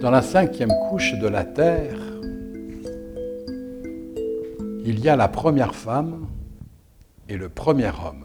Dans 0.00 0.12
la 0.12 0.22
cinquième 0.22 0.70
couche 0.88 1.14
de 1.14 1.26
la 1.26 1.44
Terre, 1.44 1.98
il 4.84 5.00
y 5.00 5.08
a 5.08 5.16
la 5.16 5.26
première 5.26 5.74
femme 5.74 6.28
et 7.28 7.36
le 7.36 7.48
premier 7.48 7.88
homme. 7.88 8.24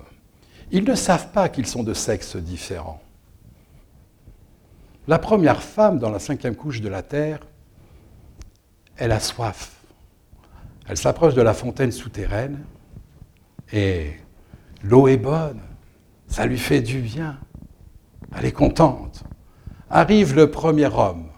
Ils 0.72 0.84
ne 0.84 0.94
savent 0.94 1.32
pas 1.32 1.50
qu'ils 1.50 1.66
sont 1.66 1.82
de 1.82 1.96
sexes 1.96 2.36
différents. 2.36 3.02
La 5.08 5.18
première 5.18 5.64
femme 5.64 5.98
dans 5.98 6.12
la 6.12 6.20
cinquième 6.20 6.56
couche 6.56 6.80
de 6.80 6.90
la 6.90 7.02
Terre, 7.02 7.40
elle 8.96 9.12
a 9.12 9.20
soif. 9.20 9.72
Elle 10.88 10.98
s'approche 10.98 11.34
de 11.34 11.42
la 11.42 11.56
fontaine 11.56 11.92
souterraine 11.92 12.64
et 13.72 14.12
l'eau 14.84 15.08
est 15.08 15.18
bonne, 15.18 15.62
ça 16.28 16.46
lui 16.46 16.60
fait 16.60 16.82
du 16.82 17.00
bien, 17.00 17.40
elle 18.38 18.46
est 18.46 18.52
contente. 18.52 19.24
Arrive 19.90 20.36
le 20.36 20.52
premier 20.52 20.86
homme. 20.86 21.33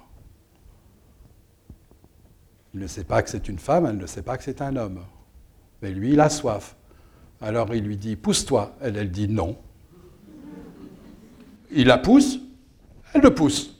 Il 2.76 2.82
ne 2.82 2.88
sait 2.88 3.06
pas 3.06 3.24
que 3.24 3.30
c'est 3.30 3.48
une 3.48 3.58
femme, 3.58 3.86
elle 3.86 3.98
ne 3.98 4.06
sait 4.06 4.22
pas 4.22 4.38
que 4.38 4.44
c'est 4.44 4.62
un 4.62 4.76
homme. 4.76 5.00
Mais 5.82 5.92
lui, 5.92 6.12
il 6.12 6.20
a 6.20 6.30
soif. 6.30 6.76
Alors 7.40 7.74
il 7.74 7.86
lui 7.86 7.96
dit, 7.96 8.18
pousse-toi. 8.18 8.76
Elle, 8.82 8.98
elle 8.98 9.12
dit 9.12 9.30
non. 9.30 9.58
Il 11.72 11.88
la 11.88 11.98
pousse, 11.98 12.38
elle 13.14 13.22
le 13.22 13.34
pousse. 13.34 13.80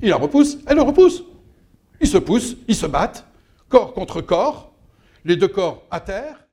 Il 0.00 0.08
la 0.08 0.16
repousse, 0.16 0.56
elle 0.66 0.76
le 0.76 0.82
repousse. 0.82 1.24
Ils 2.00 2.08
se 2.08 2.16
poussent, 2.16 2.56
ils 2.68 2.74
se 2.74 2.86
battent, 2.86 3.26
corps 3.68 3.92
contre 3.92 4.22
corps, 4.22 4.72
les 5.26 5.36
deux 5.36 5.48
corps 5.48 5.82
à 5.90 6.00
terre. 6.00 6.48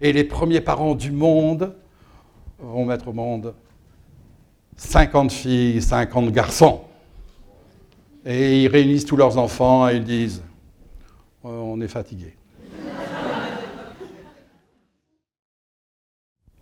Et 0.00 0.14
les 0.14 0.24
premiers 0.24 0.62
parents 0.62 0.94
du 0.94 1.12
monde 1.12 1.76
vont 2.58 2.86
mettre 2.86 3.08
au 3.08 3.12
monde 3.12 3.54
50 4.76 5.30
filles, 5.30 5.82
50 5.82 6.30
garçons. 6.30 6.84
Et 8.24 8.62
ils 8.62 8.68
réunissent 8.68 9.04
tous 9.04 9.16
leurs 9.16 9.36
enfants 9.38 9.88
et 9.88 9.96
ils 9.96 10.04
disent, 10.04 10.44
on 11.42 11.80
est 11.80 11.88
fatigué. 11.88 12.36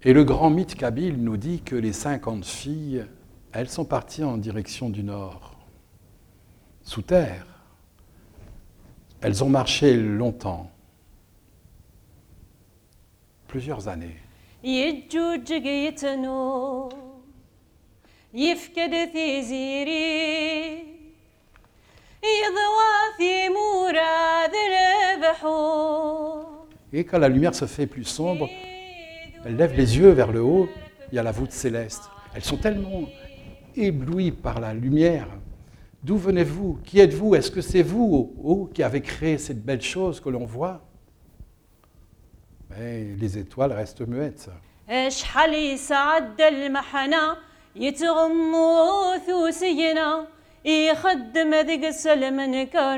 Et 0.03 0.15
le 0.15 0.25
grand 0.25 0.49
mythe 0.49 0.75
kabyle 0.75 1.23
nous 1.23 1.37
dit 1.37 1.61
que 1.61 1.77
les 1.77 1.93
50 1.93 2.47
filles, 2.47 3.05
elles 3.53 3.69
sont 3.69 3.85
parties 3.85 4.25
en 4.25 4.39
direction 4.39 4.89
du 4.89 5.03
nord, 5.03 5.59
sous 6.83 7.03
terre. 7.03 7.47
Elles 9.21 9.45
ont 9.45 9.51
marché 9.51 9.99
longtemps, 9.99 10.71
plusieurs 13.47 13.89
années. 13.89 14.17
Et 26.93 27.05
quand 27.05 27.19
la 27.19 27.29
lumière 27.29 27.55
se 27.55 27.67
fait 27.67 27.87
plus 27.87 28.05
sombre, 28.05 28.49
elles 29.45 29.57
lèvent 29.57 29.77
les 29.77 29.97
yeux 29.97 30.11
vers 30.11 30.33
le 30.33 30.43
haut, 30.43 30.69
il 31.11 31.17
y 31.17 31.19
a 31.19 31.23
la 31.23 31.33
voûte 31.33 31.53
céleste. 31.53 32.03
Elles 32.35 32.45
sont 32.45 32.57
tellement 32.57 33.03
éblouies 33.77 34.33
par 34.33 34.61
la 34.61 34.75
lumière. 34.75 35.29
D'où 36.03 36.17
venez-vous? 36.17 36.81
Qui 36.85 37.01
êtes-vous? 37.01 37.35
Est-ce 37.35 37.51
que 37.51 37.61
c'est 37.61 37.83
vous, 37.83 38.71
qui 38.75 38.83
avez 38.83 39.03
créé 39.03 39.39
cette 39.39 39.65
belle 39.65 39.83
chose 39.83 40.21
que 40.21 40.29
l'on 40.29 40.45
voit? 40.45 40.83
Mais 42.71 43.05
les 43.19 43.39
étoiles 43.39 43.73
restent 43.73 44.07
muettes. 44.07 44.49